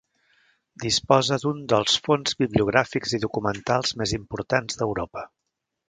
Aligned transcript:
Disposa 0.83 1.37
d'un 1.43 1.59
dels 1.75 1.99
fons 2.07 2.35
bibliogràfics 2.41 3.17
i 3.19 3.23
documentals 3.27 3.97
més 4.03 4.19
importants 4.21 4.83
d'Europa. 4.83 5.29